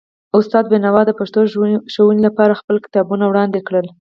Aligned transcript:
استاد 0.39 0.63
بینوا 0.71 1.01
د 1.05 1.11
پښتو 1.19 1.39
ښوونې 1.93 2.21
لپاره 2.27 2.59
خپل 2.59 2.75
کتابونه 2.85 3.23
وړاندې 3.27 3.59
کړل. 3.67 3.87